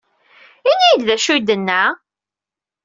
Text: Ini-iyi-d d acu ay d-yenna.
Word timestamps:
Ini-iyi-d 0.71 1.01
d 1.07 1.09
acu 1.15 1.29
ay 1.33 1.39
d-yenna. 1.41 1.83